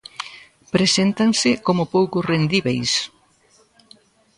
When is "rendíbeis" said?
2.31-2.91